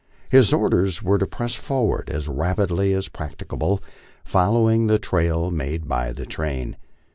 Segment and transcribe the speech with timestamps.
[0.29, 3.83] His orders were to press forward as rapidly as practi cable,
[4.23, 6.75] following the trail made by the train.